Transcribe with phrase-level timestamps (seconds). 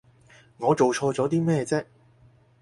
[0.57, 1.85] 我做錯咗啲咩啫？